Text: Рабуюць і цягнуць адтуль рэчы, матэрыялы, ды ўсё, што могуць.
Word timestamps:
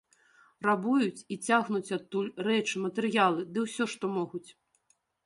Рабуюць 0.67 1.25
і 1.35 1.35
цягнуць 1.49 1.93
адтуль 1.97 2.31
рэчы, 2.47 2.75
матэрыялы, 2.87 3.47
ды 3.53 3.59
ўсё, 3.67 3.89
што 3.93 4.05
могуць. 4.17 4.47